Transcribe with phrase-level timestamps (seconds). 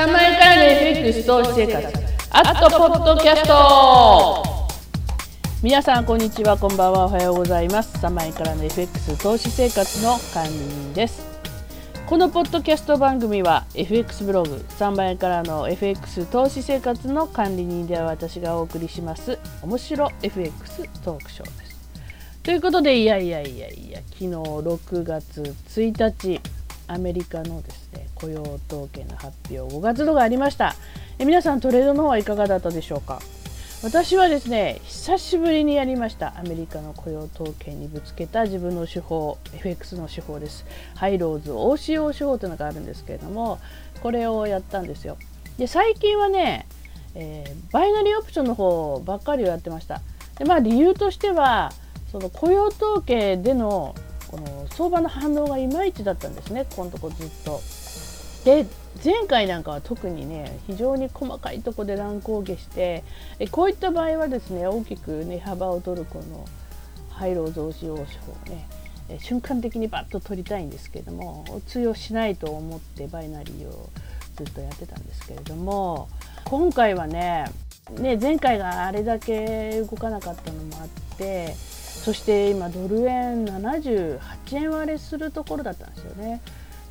[0.00, 1.86] 3万円からの FX 投資生活。
[2.30, 4.42] アットポッドキャスト。
[5.62, 7.98] 皆さんこんにちはこんばんはおはようございます。
[7.98, 11.22] 3万円からの FX 投資生活の管理人です。
[12.06, 21.78] このポッドキャスト番組は FX ブログ3万円からの FX 投資生活の管理人では私がお送りします面白 FX トークショーです。
[22.42, 26.40] ということでいやいやいやいや昨日6月1日
[26.92, 30.74] アメリカのですね雇用統計の発表5月度がありました。
[31.18, 33.20] え皆さんトレードの方はいかがだったでしょうか？
[33.82, 36.38] 私はですね久しぶりにやりました。
[36.38, 40.66] アメリカの雇用統計にぶつけた自分の手法 FX の手法です。
[40.96, 43.58] ハイローズ OCO 手法というのがあるんですけれども
[44.02, 45.16] これをやったんですよ。
[45.58, 46.66] で最近はね、
[47.14, 50.00] えー、バイナリーオプションの方ばっかりをやってました。
[50.38, 51.72] でまあ理由としては
[52.10, 53.94] その雇用統計での
[54.30, 57.60] この相場の反応がいまいちだったんですねここのとこずっと。
[58.44, 58.64] で
[59.04, 63.04] 前回なんかは特にね非常に細かいとこで乱高下して
[63.38, 66.46] えこういった場合はですね大きく値、幅を取るこの
[67.10, 68.66] 廃炉増資用手法をね
[69.18, 73.90] 瞬間的にバッと取りたいんですけども通用しないと思ってバイナリーを
[74.36, 76.08] ずっとやってたんですけれども
[76.44, 77.44] 今回はね
[77.98, 81.54] ね前回があれだけ動かなかったのもあって
[81.90, 84.18] そして今ドル円78
[84.52, 86.40] 円割れするところだったんですよね。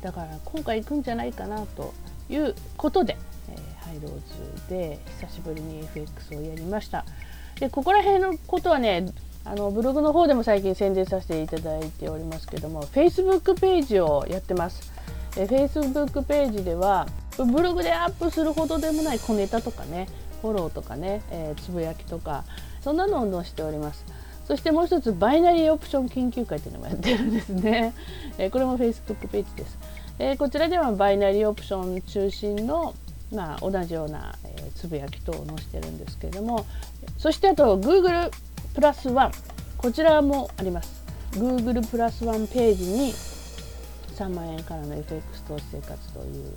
[0.02, 1.92] だから今回行くんじゃないかなと
[2.28, 3.18] いうことで、
[3.50, 4.12] えー、ハイロー
[4.62, 7.04] ズで久しぶりに FX をやりました。
[7.58, 9.06] でここら辺のことはね
[9.44, 14.92] あのブログの方でも最近宣伝させていただいておりますけども Facebook ページをやってます。
[15.36, 17.06] え Facebook ページでは
[17.36, 20.08] ブログでアップするほどでもない小ネタとかね
[20.42, 22.44] フォローとかね、えー、つぶやきとか
[22.80, 24.04] そんなのを載せております。
[24.50, 27.94] そしてもう一つバイナリーオプション研究会というのもやってるんですね。
[28.36, 29.78] えー、これも Facebook ページです。
[30.18, 32.96] えー、こちらではバイナリーオプション中心の
[33.32, 36.66] まあ、同じような、え、つぶやき等を載せてるんですけれども
[37.16, 38.28] そしてあと Google
[38.74, 39.32] プラスワン
[39.78, 43.12] こちらもあります Google プラスワンページに
[44.16, 46.54] 3万円からの FX 投資生活という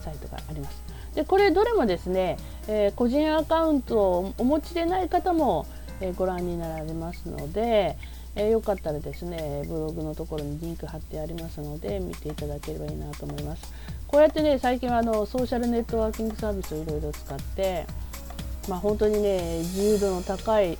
[0.00, 0.82] サイトがあります
[1.14, 5.66] でこれどれもですね、えー、個人アカウントをお持ちでない方も
[6.00, 7.96] えご覧になられますので、
[8.36, 13.72] えよかったらですねブログのところにリンク貼ってありますので見ていただければいいなと思います。
[14.06, 17.86] こうやってね最近はあのソーシャルネットワーキングサービスをいろいろ使って
[18.68, 20.76] まあ、本当にね自由度の高い、え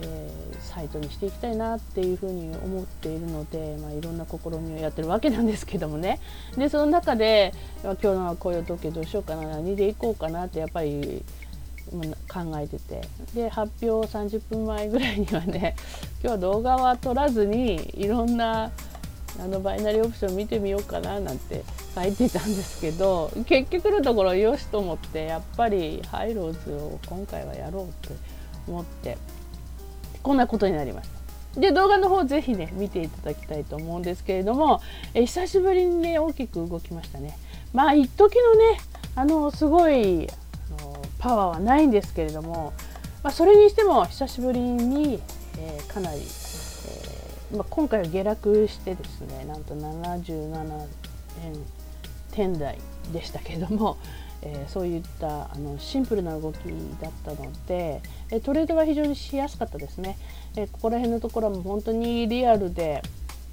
[0.00, 6.20] ー、サイトにしていきたいなっていうふうに思っているので、まあ、いろんな試みをやってるわけなんですけどもね
[6.56, 7.52] でその中で、
[7.82, 11.24] ま、今日の雇用統計どうしようかな何でいこうかなってやっぱり
[12.28, 13.02] 考えてて
[13.34, 15.76] で発表30分前ぐらいにはね
[16.22, 18.70] 今日は動画は撮らずにいろんな
[19.40, 28.14] あのバイナリーオプション見てみようかななんて書いてたんですけど結局のところよしと思ってやっぱりハイローズを今回はやろうと
[28.68, 29.18] 思って
[30.22, 31.60] こんなことになりました。
[31.60, 34.80] で動画の方ぜひね見ていただきたいと思うんですけれども
[35.14, 37.38] え久しぶりにね大きく動きましたね。
[37.72, 38.78] まあ一時のね
[39.16, 40.28] あのすごい
[41.24, 42.74] パワーはないんですけれども、
[43.22, 45.22] まあ、それにしても久しぶりに、
[45.58, 50.86] えー、かなり、えー、まあ、今回は下落してですねなんと77
[51.44, 51.54] 円
[52.30, 52.78] 点台
[53.10, 53.96] でしたけれども、
[54.42, 56.56] えー、そういったあのシンプルな動き
[57.00, 60.18] だったので、えトレードは非常にしやすかったですね、
[60.56, 63.00] えここら辺のところも本当にリアルで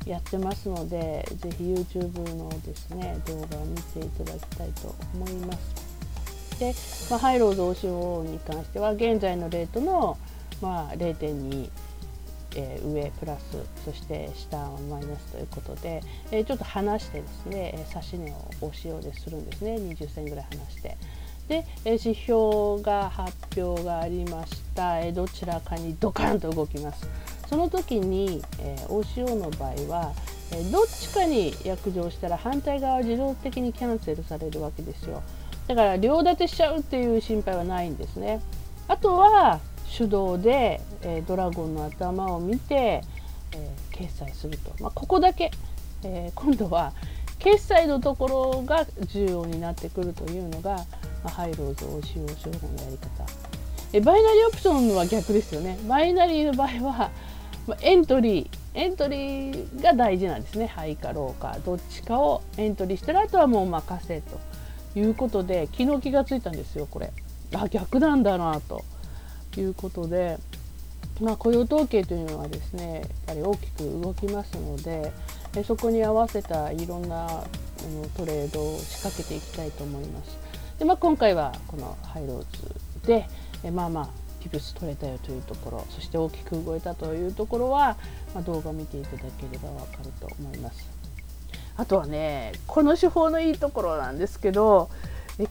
[0.05, 5.90] やってますのでぜひ YouTube のですね動画を見ていただきたいと思います。
[6.61, 6.75] で、
[7.09, 10.17] まあ、ハイロー増資に関しては現在のレートの、
[10.61, 11.69] まあ、0.2、
[12.55, 20.97] えー、上プラスそして下はマイナスということで、えー、ちょっと離してですね指し値をおしようでするんですね20銭ぐらい離して。
[21.47, 27.09] で指標が発表がありましたどちらかにドカンと動きます
[27.49, 30.13] その時に、えー、OCO の場合は
[30.71, 35.23] どっちかに約定したら反対側は自動的にキャンセルされるわけですよ。
[35.71, 38.41] だから両立てしちゃうっていう心配はないんですね。
[38.89, 39.61] あとは
[39.97, 43.01] 手動で、え、ドラゴンの頭を見て、
[43.53, 45.51] え、決済すると、まあ、ここだけ、
[46.03, 46.91] え、今度は
[47.39, 50.85] 決済のところが重要になってくるというのが、ま
[51.25, 53.25] あ、ハイローズを使用手法のやり方。
[53.93, 55.77] えバイナリーオプションは逆ですよね。
[55.87, 57.11] バイナリーの場合は、
[57.65, 60.67] まあ、エントリーエントリーが大事なんですね。
[60.67, 61.57] ハイかローか。
[61.65, 64.39] どっちかをエントリーしたらあとはもう任せと。
[64.95, 67.11] いうことで昨日気がついたんですよこれ
[67.53, 68.83] あ逆なんだなと
[69.57, 70.37] いうことで、
[71.19, 75.11] まあ、雇用統計というのはですねやっぱり大きく動きますので
[75.65, 77.43] そこに合わせたいろんな
[78.15, 80.37] トレードを仕掛けていきたいと思います。
[80.79, 82.45] で、まあ、今回はこのハイロー
[83.01, 83.27] ズで、
[83.63, 84.09] えまあまあ
[84.41, 87.97] ピプス取れたよというところそして大きく動いたというところは、
[88.33, 91.00] まあ、動画を見ていただければわかると思います。
[91.77, 94.89] あとはねこの手法のいいところなんですけど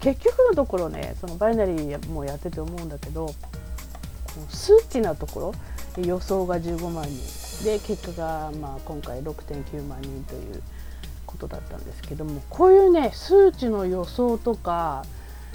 [0.00, 3.34] 結局のところねそのバイナリーもやってて思うんだけど
[4.48, 5.54] 数値なとこ
[5.96, 7.40] ろ予想が15万人。
[7.64, 10.62] で結果がまあ今回6.9万人という
[11.26, 15.04] ことだったんですけどもこういうね数値の予想とか、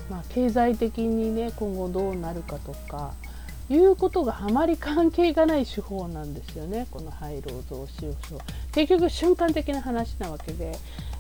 [0.10, 3.14] まあ、経済的にね今後どうなるかとか
[3.70, 6.88] いうことがあまり関係がない手法なんですよね。
[6.92, 8.40] この廃炉増資予想
[8.72, 10.78] 結局瞬間的な話なわけで。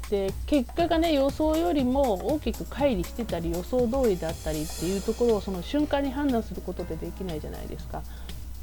[0.09, 8.03] で結果がね予想よりも大きく乖離してたり予想通りだったりっていうところをその瞬間に判断することでできないじゃないですか。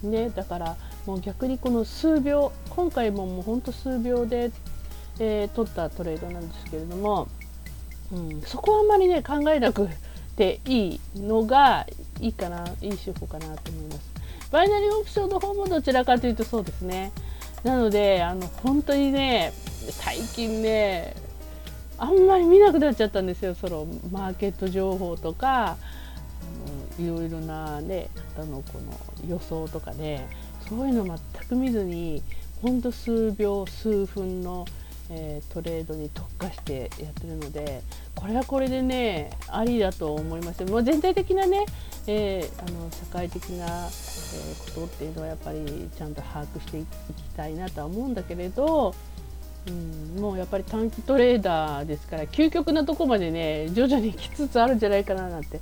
[0.02, 0.76] ね、だから
[1.06, 4.50] もう逆にこの数秒今回ももうほんと数秒で、
[5.20, 7.28] えー、取ったトレードなんですけれども、
[8.12, 9.88] うん、そこはあんまりね考えなく
[10.36, 11.86] ていいのが
[12.20, 14.12] いいかないい手法かなと思います。
[14.50, 17.12] バイナリーオプションの方もどちらかというとそうですね。
[17.64, 19.52] なのであの本当にね
[19.90, 21.14] 最近ね
[21.98, 25.76] あんまり見なくなっちゃったんですよそのマーケット情報とか
[26.98, 30.28] いろいろな、ね、方のこの予想とかね
[30.68, 32.22] そういうの全く見ずに
[32.60, 34.64] ほんと数秒数分の、
[35.10, 37.82] えー、トレードに特化してやってるので
[38.14, 40.64] これはこれでねありだと思います。
[40.64, 41.66] もう全体的なね、
[42.06, 46.86] えー、あの社会的な、えー、ことっていうのはやっぱりちゃんと把握していき
[47.36, 48.94] たいなとは思うんだけれど
[49.66, 55.60] うん、もうやっぱり短期トレーダーですから究極なとこまでね徐々に来つつあるんじゃないかななんて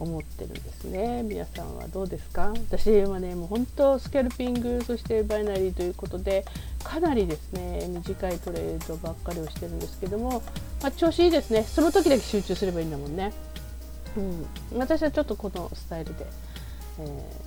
[0.00, 1.22] 思ってるんですね。
[1.22, 2.52] 皆さんはどうですか？
[2.68, 6.44] 私はねもう本当スキャルピングそしてバイナリーということで
[6.82, 10.42] かなりですね短いトレードばっかりをしてるんですけども、
[10.82, 11.62] まあ、調子いいですね。
[11.62, 13.32] その時だけ集中すればいいんだもんね、
[14.16, 14.46] うん、
[14.78, 16.26] 私はちょっとこのスタイルで
[16.98, 17.02] え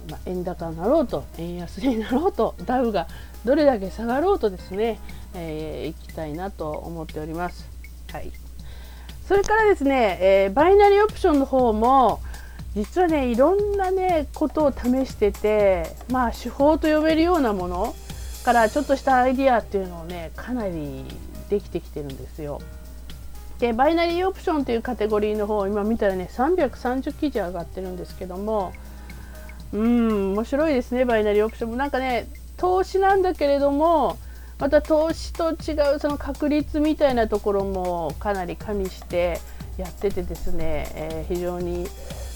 [0.07, 3.07] ー、まあ、円高になろうと円安になろうとダウが
[3.45, 4.99] どれだけ下がろうとですね、
[5.35, 7.67] えー、いきたいなと思っております。
[8.11, 8.31] はい、
[9.27, 12.21] それからですね、えー、バイナリーオプションの方も
[12.75, 17.95] 実はねいろんなねことを試しててまあ手法と呼べるようなもの
[18.43, 21.05] からちょっとしたアイディアっていうのをねかなり
[21.49, 22.61] できてきてるんですよ。
[23.59, 28.73] でバイナリーオプションというカテゴリーの方今見たらね330記事上がってるんですけども
[29.71, 32.27] うん面白いですねバイナリーオプションもなんかね
[32.57, 34.17] 投資なんだけれども
[34.59, 39.39] また投資と違うその確率みたいなところもかなり加味して
[39.77, 41.87] やっててですね、えー、非常に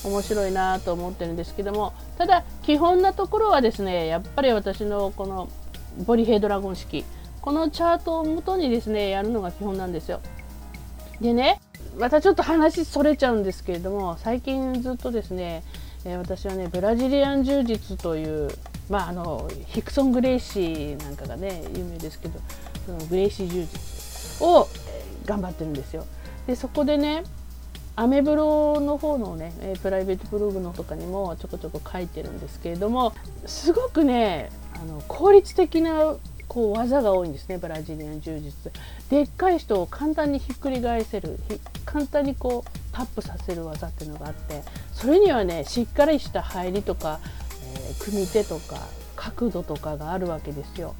[0.03, 5.49] 面白いなと思ってるんですけどもただ基本なところはですねやっぱり私のこの
[6.05, 7.03] ボリヘイドラゴン式
[7.41, 10.21] このチャートをもとにですねやるのが基本なんですよ。
[11.21, 11.61] でね
[11.97, 15.63] またちょっと話それちゃうんですけれども最近ずっとですね、
[16.05, 18.49] 私はねブラジリアン柔術という
[18.89, 22.39] まああのヒクソン・グレイシーなんかがね有名ですけど
[22.85, 24.67] そのグレイシー柔術を
[25.25, 26.05] 頑張ってるんですよ。
[26.45, 27.23] でそこでね
[27.97, 29.51] アメブロの方のね
[29.81, 33.13] プライベートブログのとかにもちょこちょこ書いてるんですけれども
[33.47, 36.15] すごくねあの効率的な
[36.47, 38.71] こう技が多いんですねブラジリアン柔術
[39.09, 41.39] でっかい人を簡単にひっくり返せる
[41.85, 44.61] 簡単にこうタップさせる技っていうのがあって
[44.93, 47.19] それにはねしっかりした入りとか、
[47.75, 48.77] えー、組み手とか
[49.15, 50.93] 角度とかがあるわけですよ。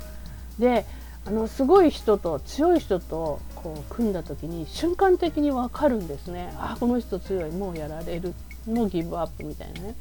[0.57, 0.83] で
[1.27, 8.33] あのすごい人と強い人とこう組んだ時に瞬間的に分かるんですねあこの人強いもうやられる
[8.65, 9.95] もうギブアップみたいなね。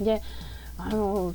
[0.00, 0.20] で
[0.78, 1.32] あの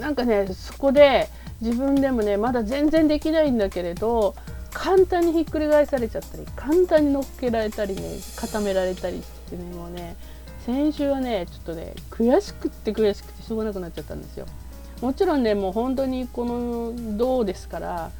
[0.00, 1.28] なんかねそこで
[1.60, 4.34] 自分でもねまだ全然できないんだけれど
[4.72, 8.02] 簡単にひっくり返されちゃったり簡単に乗っけられたりね
[8.36, 10.16] 固められたりしてねもうね
[10.64, 14.46] 先週はねちょっとね悔しくって悔しくてしょうがなくなっちゃったんですよ。
[15.02, 18.10] もちろんねもう本当にこの銅ですから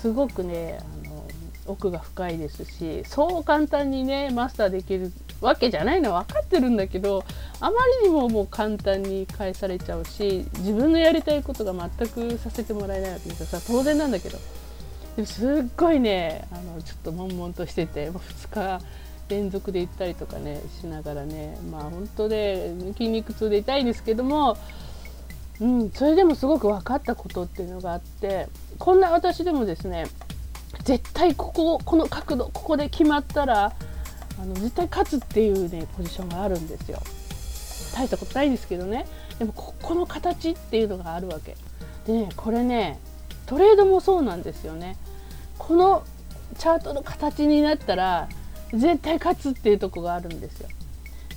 [0.00, 1.26] すごくねあの
[1.66, 7.24] 奥が深いですしそう簡単にねマスターできるわけじゃないのは分かってるんだけど
[7.60, 13.60] あまりにももう簡単に返されちゃうし自分のやりたいことが全くさせてもらえないわけですよ。
[13.66, 14.38] 当然なんだけど。
[15.16, 18.84] でもすっごいねあのちょっと悶々としててもう2日
[19.28, 24.56] 連続で行ったりとかねしながらねまあ本当で筋肉痛で痛いんですけども、
[25.60, 28.48] うん、それでもすごく分かったことっていうのがあって
[28.78, 30.06] こんな私でもですね
[30.84, 33.72] 絶対こここの角度ここで決まったら
[34.40, 37.00] あの絶対勝つっていうねポジションがあるんですよ。
[37.94, 39.06] 大したことないですけどね。
[39.38, 41.56] でもここの形っていうのがあるわけ。
[42.06, 42.98] でねこれね
[43.46, 44.96] トレードもそうなんですよね。
[45.58, 46.04] この
[46.56, 48.28] チャートの形になったら
[48.72, 50.68] 絶対勝つっていうとこがあるんですよ。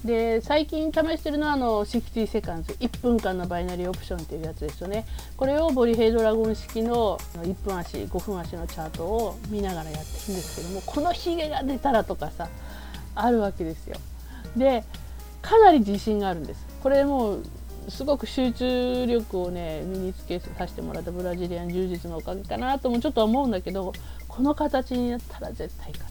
[0.03, 2.73] で最近試してるのはあの60セカンズ。
[2.73, 5.05] 1分間のバイナリーオプションっていうやつですよね。
[5.37, 12.49] これをボリヘイドラゴン式の1分足5分足のチャートを見ながらやってるんですけどもこのヒゲが出たらとかさ
[13.15, 13.97] あるわけですよ。
[14.57, 14.83] で
[15.41, 16.65] かなり自信があるんです。
[16.81, 17.43] これもう
[17.87, 23.93] すごく集中力をね身につけさせてもらったブラジリアン柔術のおかげかなともちょっと思うんだけど
[24.27, 26.09] この形になったら絶対勝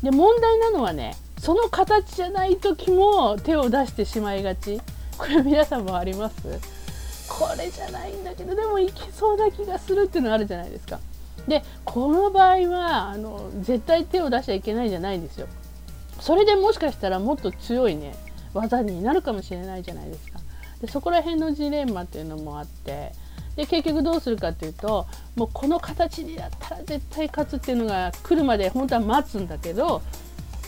[0.00, 0.02] つ。
[0.02, 4.80] で問題なのはねその形じゃない時も手を出してしまいがち。
[5.18, 6.36] これ皆さんもあります？
[7.28, 11.00] これじゃないんだけどでもいけそうな気がするっていうのがあるじゃないですか。
[11.48, 15.46] でこの場合はあの絶対手を出しちゃいけないじゃないんですよ。
[16.20, 18.14] それでもしかしたらもっと強いね
[18.52, 20.40] 技になるかもしれないじゃないですか。
[20.80, 23.12] でそこら辺のジレンマっていうのもあって。
[23.56, 30.02] で結局どうするかっていうともうこの形になったら絶対勝つっていうのが来るまで本当は待つんだけど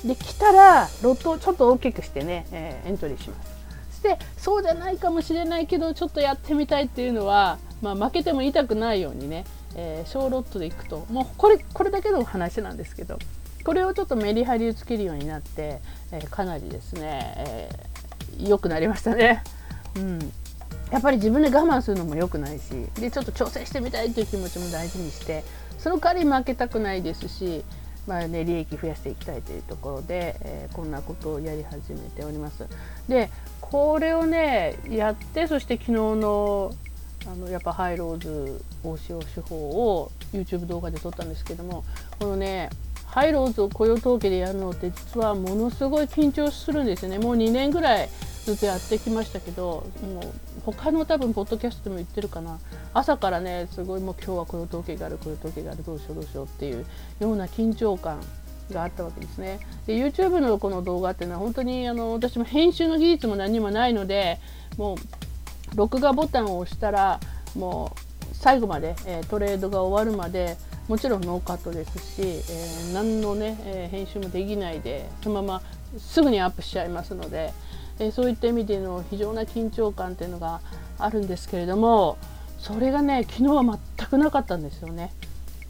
[0.04, 3.58] で来たらロットをちょっと大きくしてね、えー、エントリーします。
[3.90, 13.18] そしてそうじゃないかもしれないけどちょっとやってみたいっていうのは、まあ、負けても痛くないようにね、えー、小ロットでいくともうこれこれだけの話なんですけど
[13.64, 15.80] これをちょっとメリハリをつけるようになって、
[16.12, 19.42] えー、かなりですね、えー、良くなりましたね。
[19.96, 20.32] うん
[20.90, 22.62] やっぱり自分で我慢するのも良くないし
[22.94, 25.44] でちょっと挑戦してみたいという気持ちも大事にして
[25.78, 27.62] その代わり負けたくないですし
[28.08, 32.66] まあね、利益増やしていきたいというところで、えー、こんなことをやり始めております。
[33.06, 33.28] で
[33.60, 36.74] これをねやってそして昨日の
[37.26, 41.84] あのやっぱハイローズ大塩手法を YouTube 動画で撮ったんですけども
[42.18, 42.70] このね
[43.04, 48.08] ハイローズを雇用統計でやるのって実はものすごい緊張するんですよねもう2年ぐらい
[48.48, 50.22] ずっとやってきましたけどもう
[50.64, 52.58] 他の多分ポッドキャストでも言ってるかな
[52.94, 56.86] 朝からねすごいもう今日は雇用統計がある雇用統計があるどうしようどうしようっていう
[57.20, 58.18] ような緊張感
[58.72, 59.60] があったわけですね。
[59.86, 64.38] で YouTube のこの動画っていうのは本当にあの私も編集の技術も何もないので
[64.78, 64.96] もう
[65.76, 67.20] 録画ボタンを押したら
[67.54, 75.62] もう最後まで、え、トレードが終わるまでもちろんノーカットですし、えー、何のね、え、編集もできないでそのまま
[75.98, 77.52] すぐにアップしちゃいますので、
[77.98, 80.60] えそういった意味での非常な緊張感っていうのが
[80.98, 82.18] あるんですけれども
[82.58, 85.12] それがね昨日は全くなかったんですよね。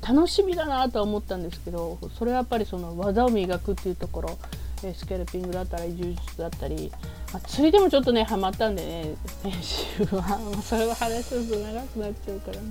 [0.07, 4.39] 楽しみだなとは思ったんですけどそれはやっぱりその技を磨くっていうところ
[4.95, 6.91] スケルピングだったり柔術だったり、
[7.33, 12.63] まあ、釣りでもちょっとねハマったんでね練習はそれは話すと長くなっちゃうからね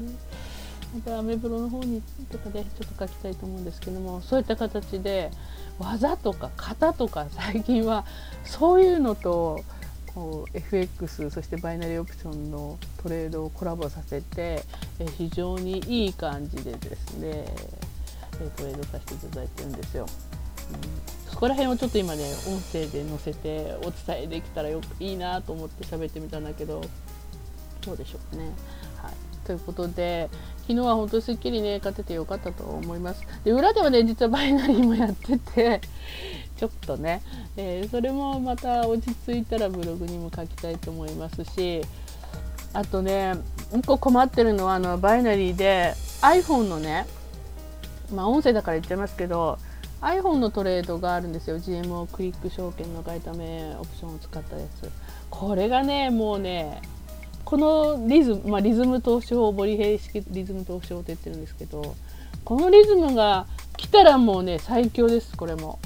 [0.98, 2.02] またアメブロの方に
[2.32, 5.30] とかでちょっと書きたいと思うんですけどもそういった形で
[5.78, 8.06] 技とか型とか最近は
[8.44, 9.64] そういうのと
[10.16, 14.64] こう FX そしてバイナリーオプションのトレードをコラボさせて
[15.18, 17.46] 非常にいい感じでですね
[18.58, 20.06] トレードさせていただいてるんですよ。
[20.70, 26.82] うん、そこら辺をちょっと今ね音声で載せてお伝えできたらよくいいなと思って喋ってみたんだけど
[27.86, 28.52] どうでしょうかね。
[29.48, 30.30] ということで
[30.68, 33.24] 昨日は本当にすっきりね勝ててよかったと思います。
[33.46, 35.80] で裏ではね実はバイナリーもやってて
[36.58, 37.22] ちょっとね、
[37.56, 41.82] えー、それもまた落ち着いたらブログにも書きたいと思いますし
[42.74, 43.36] あとね
[43.72, 47.06] 1個困ってるのはあのバイナリーで iPhone のね
[48.14, 49.58] まあ音声だから言っちゃいますけど
[50.02, 53.32] iPhone のトレードがあるんですよ GMO クリック証券の外為
[53.80, 54.92] オプションを使ったやつ
[55.30, 56.82] これがねもうね
[57.48, 61.96] このリズム、まあ、リズム投資法ボリヘイ式リズム投資法って言ってるんですけど
[62.44, 65.80] このリズムが来たらもうね最強ですこれも。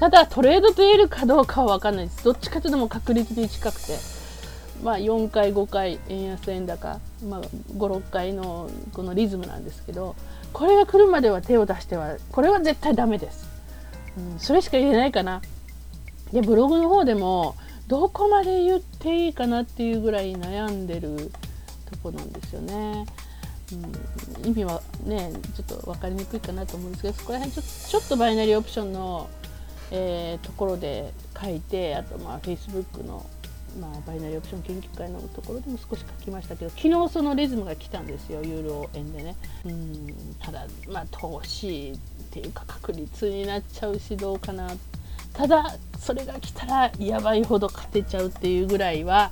[0.00, 2.24] ただトレードと言えるかどうかは分かんないです。
[2.24, 3.96] どっちかというとも確率に近くて。
[4.82, 7.40] まあ4回5回円安円高、まあ、
[7.76, 10.16] 56回のこのリズムなんですけど
[10.52, 13.48] これが来るまでは手を出してはこれは絶対ダメです、
[14.18, 15.40] うん、それしか言えないかな。
[16.32, 17.54] でブログの方でも
[17.86, 21.30] どこまで言っていいかなっていうぐらい悩んでる
[21.90, 23.06] とこなんですよね。
[23.72, 29.28] うん、意味はねちょっと分かりにくいかなと思うんですけどそこら辺ちょちょっとバイナリーオプションの、
[29.90, 33.26] えー、ところで書いてあとまあ Facebook の、
[33.80, 39.36] まあ、バイナリーオプション研究会のところでも少し書きましたけど昨日そのリズムが来たんですよユーロ円でね。
[39.64, 41.98] うんただまあ投資っ
[42.30, 44.76] ていうか確率になっちゃうしどうかなっ
[45.36, 49.30] ただそれが来たらやばいほど勝てちゃうっていうぐらいは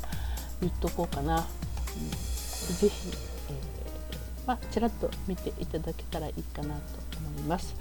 [0.61, 1.45] 言っとこうかな、うん、
[2.77, 3.09] ぜひ、
[3.49, 6.81] えー、まあ、ちらっと見ていただけたらいいかなと
[7.19, 7.75] 思います。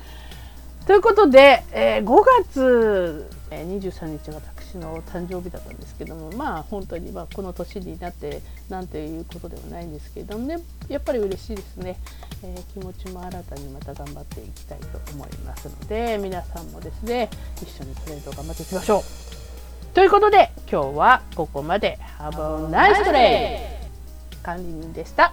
[0.85, 4.41] ということで、えー、5月、え、23日は
[4.73, 10.57] 私の誕生日だったんですけどもまあ本当にまあこの年になってなんていうことではないんですけれどもね
[10.89, 11.97] やっぱり嬉しいですね、
[12.43, 17.29] えー、気持ちも新たにまた頑張っていきたいと思いますので皆さんもですね
[17.61, 23.59] 一緒にトレード頑張っていきましょうということで今日はここまで Have a nice day!
[24.41, 25.31] 管理人でした。